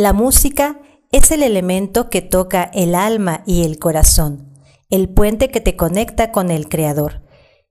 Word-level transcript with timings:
La 0.00 0.14
música 0.14 0.80
es 1.12 1.30
el 1.30 1.42
elemento 1.42 2.08
que 2.08 2.22
toca 2.22 2.70
el 2.72 2.94
alma 2.94 3.42
y 3.44 3.64
el 3.64 3.78
corazón, 3.78 4.48
el 4.88 5.10
puente 5.10 5.50
que 5.50 5.60
te 5.60 5.76
conecta 5.76 6.32
con 6.32 6.50
el 6.50 6.70
Creador. 6.70 7.20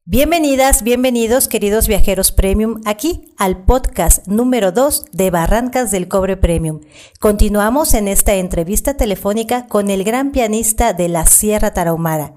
Bienvenidas, 0.05 0.83
bienvenidos 0.83 1.47
queridos 1.47 1.87
viajeros 1.87 2.31
premium 2.31 2.81
aquí 2.85 3.33
al 3.39 3.63
podcast 3.65 4.27
número 4.27 4.71
2 4.71 5.05
de 5.11 5.31
Barrancas 5.31 5.89
del 5.89 6.07
Cobre 6.07 6.37
Premium. 6.37 6.81
Continuamos 7.19 7.95
en 7.95 8.07
esta 8.07 8.35
entrevista 8.35 8.95
telefónica 8.95 9.65
con 9.65 9.89
el 9.89 10.03
gran 10.03 10.31
pianista 10.31 10.93
de 10.93 11.09
la 11.09 11.25
Sierra 11.25 11.73
Tarahumara, 11.73 12.35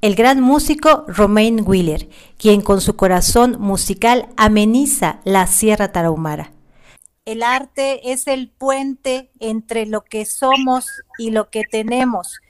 el 0.00 0.14
gran 0.14 0.40
músico 0.40 1.04
Romain 1.06 1.62
Wheeler, 1.66 2.08
quien 2.38 2.62
con 2.62 2.80
su 2.80 2.96
corazón 2.96 3.58
musical 3.60 4.30
ameniza 4.38 5.20
la 5.24 5.46
Sierra 5.48 5.92
Tarahumara. 5.92 6.52
El 7.24 7.44
arte 7.44 8.12
es 8.12 8.26
el 8.26 8.50
puente 8.50 9.30
entre 9.38 9.86
lo 9.86 10.02
que 10.02 10.24
somos 10.24 10.86
y 11.18 11.30
lo 11.30 11.50
que 11.50 11.62
tenemos. 11.70 12.40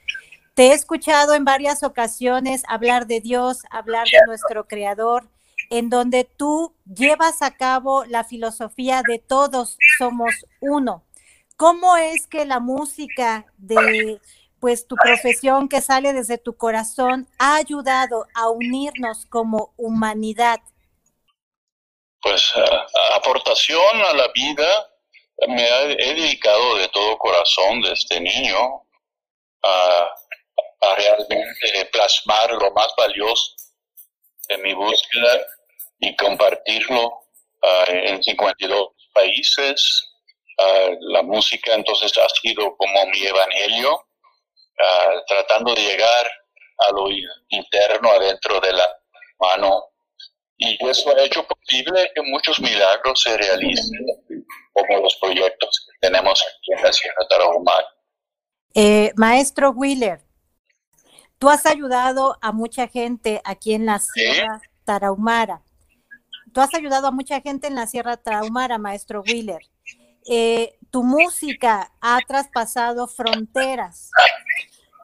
Te 0.54 0.68
he 0.68 0.72
escuchado 0.72 1.34
en 1.34 1.44
varias 1.44 1.82
ocasiones 1.82 2.62
hablar 2.68 3.06
de 3.06 3.20
Dios, 3.20 3.58
hablar 3.70 4.06
de 4.10 4.26
nuestro 4.26 4.66
Creador, 4.66 5.28
en 5.68 5.90
donde 5.90 6.24
tú 6.24 6.74
llevas 6.86 7.42
a 7.42 7.50
cabo 7.50 8.06
la 8.06 8.24
filosofía 8.24 9.02
de 9.06 9.18
todos 9.18 9.76
somos 9.98 10.32
uno. 10.60 11.04
¿Cómo 11.58 11.98
es 11.98 12.26
que 12.26 12.46
la 12.46 12.58
música 12.58 13.44
de 13.58 14.20
pues 14.58 14.86
tu 14.86 14.96
profesión 14.96 15.68
que 15.68 15.82
sale 15.82 16.14
desde 16.14 16.38
tu 16.38 16.56
corazón 16.56 17.28
ha 17.38 17.56
ayudado 17.56 18.26
a 18.34 18.48
unirnos 18.48 19.26
como 19.26 19.74
humanidad? 19.76 20.60
Pues 22.22 22.52
aportación 23.14 24.00
a 24.02 24.12
la 24.14 24.28
vida 24.28 24.88
me 25.48 25.68
he 25.68 26.14
dedicado 26.14 26.76
de 26.76 26.88
todo 26.88 27.18
corazón 27.18 27.80
desde 27.82 28.20
niño 28.20 28.86
a, 29.64 30.14
realmente 30.96 31.88
plasmar 31.92 32.50
lo 32.52 32.72
más 32.72 32.88
valioso 32.96 33.54
de 34.48 34.58
mi 34.58 34.74
búsqueda 34.74 35.46
y 36.00 36.14
compartirlo 36.16 37.22
en 37.86 38.20
52 38.22 38.88
países. 39.14 40.08
la 41.00 41.22
música 41.22 41.74
entonces 41.74 42.12
ha 42.18 42.28
sido 42.40 42.76
como 42.76 43.06
mi 43.06 43.24
evangelio, 43.24 44.06
tratando 45.28 45.74
de 45.74 45.82
llegar 45.82 46.30
a 46.78 46.92
lo 46.92 47.08
interno, 47.48 48.10
adentro 48.10 48.60
de 48.60 48.72
la 48.72 48.88
mano 49.38 49.91
y 50.82 50.88
eso 50.88 51.16
ha 51.16 51.20
hecho 51.22 51.46
posible 51.46 52.10
que 52.14 52.22
muchos 52.22 52.60
milagros 52.60 53.20
se 53.22 53.36
realicen, 53.36 53.98
como 54.72 55.02
los 55.02 55.16
proyectos 55.20 55.86
que 55.86 56.08
tenemos 56.08 56.42
aquí 56.42 56.72
en 56.76 56.82
la 56.82 56.92
Sierra 56.92 57.28
Tarahumara. 57.28 57.86
Eh, 58.74 59.12
maestro 59.16 59.70
Wheeler, 59.70 60.20
tú 61.38 61.48
has 61.50 61.66
ayudado 61.66 62.36
a 62.40 62.52
mucha 62.52 62.88
gente 62.88 63.40
aquí 63.44 63.74
en 63.74 63.86
la 63.86 63.98
Sierra 63.98 64.60
Tarahumara. 64.84 65.62
Tú 66.52 66.60
has 66.60 66.74
ayudado 66.74 67.06
a 67.06 67.12
mucha 67.12 67.40
gente 67.40 67.66
en 67.66 67.74
la 67.74 67.86
Sierra 67.86 68.16
Tarahumara, 68.16 68.78
maestro 68.78 69.22
Wheeler. 69.22 69.60
Eh, 70.28 70.78
tu 70.90 71.02
música 71.02 71.92
ha 72.00 72.18
traspasado 72.26 73.08
fronteras 73.08 74.10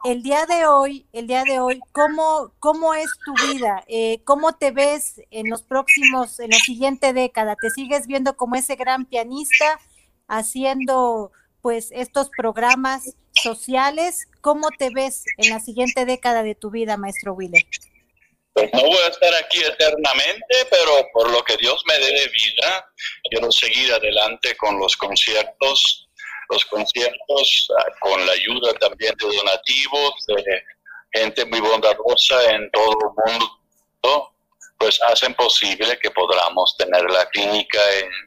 el 0.03 0.23
día 0.23 0.45
de 0.45 0.65
hoy, 0.65 1.07
el 1.13 1.27
día 1.27 1.43
de 1.43 1.59
hoy, 1.59 1.79
¿cómo, 1.91 2.53
cómo 2.59 2.93
es 2.93 3.09
tu 3.25 3.33
vida? 3.47 3.83
Eh, 3.87 4.21
¿Cómo 4.23 4.53
te 4.57 4.71
ves 4.71 5.21
en 5.31 5.49
los 5.49 5.63
próximos, 5.63 6.39
en 6.39 6.51
la 6.51 6.57
siguiente 6.57 7.13
década? 7.13 7.55
¿Te 7.61 7.69
sigues 7.69 8.07
viendo 8.07 8.35
como 8.35 8.55
ese 8.55 8.75
gran 8.75 9.05
pianista 9.05 9.79
haciendo 10.27 11.31
pues 11.61 11.89
estos 11.91 12.29
programas 12.37 13.15
sociales? 13.33 14.27
¿Cómo 14.41 14.69
te 14.77 14.89
ves 14.93 15.23
en 15.37 15.49
la 15.49 15.59
siguiente 15.59 16.05
década 16.05 16.43
de 16.43 16.55
tu 16.55 16.69
vida, 16.71 16.97
maestro 16.97 17.33
Willer? 17.33 17.63
Pues 18.53 18.69
no 18.73 18.81
voy 18.81 18.97
a 19.05 19.09
estar 19.09 19.33
aquí 19.35 19.59
eternamente, 19.61 20.55
pero 20.69 21.07
por 21.13 21.29
lo 21.29 21.43
que 21.43 21.55
Dios 21.57 21.81
me 21.87 21.97
dé 21.97 22.11
de 22.11 22.27
vida, 22.27 22.91
quiero 23.29 23.51
seguir 23.51 23.93
adelante 23.93 24.55
con 24.57 24.79
los 24.79 24.97
conciertos 24.97 26.08
los 26.49 26.65
conciertos 26.65 27.67
ah, 27.77 27.85
con 28.01 28.25
la 28.25 28.31
ayuda 28.33 28.73
también 28.75 29.13
de 29.19 29.37
donativos, 29.37 30.13
de 30.27 30.63
gente 31.13 31.45
muy 31.45 31.59
bondadosa 31.59 32.51
en 32.51 32.69
todo 32.71 32.91
el 32.91 33.31
mundo, 33.31 34.33
pues 34.77 34.99
hacen 35.03 35.33
posible 35.35 35.97
que 35.99 36.09
podamos 36.11 36.75
tener 36.77 37.03
la 37.09 37.25
clínica 37.29 37.79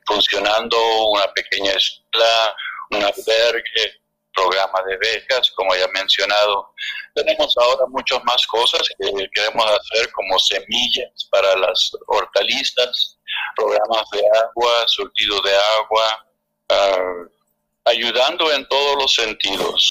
funcionando, 0.07 0.77
una 1.09 1.27
pequeña 1.33 1.73
escuela, 1.73 2.55
un 2.91 3.03
albergue, 3.03 4.03
programa 4.35 4.83
de 4.87 4.97
becas, 4.99 5.51
como 5.53 5.75
ya 5.75 5.85
he 5.85 5.99
mencionado. 5.99 6.73
Tenemos 7.15 7.55
ahora 7.59 7.85
muchas 7.89 8.23
más 8.25 8.47
cosas 8.47 8.83
que 8.99 9.29
queremos 9.35 9.65
hacer, 9.67 10.11
como 10.13 10.39
semillas 10.39 11.29
para 11.31 11.57
las 11.57 11.91
hortalizas, 12.07 13.19
programas 13.57 14.09
de 14.11 14.23
agua, 14.39 14.85
surtido 14.87 15.41
de 15.41 15.57
agua, 15.57 16.27
uh, 16.71 17.32
ayudando 17.85 18.53
en 18.53 18.67
todos 18.67 18.97
los 18.97 19.15
sentidos. 19.15 19.91